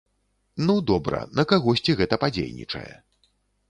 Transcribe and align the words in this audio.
Ну 0.69 0.77
добра, 0.93 1.21
на 1.41 1.47
кагосьці 1.53 1.99
гэта 2.03 2.23
падзейнічае. 2.27 2.91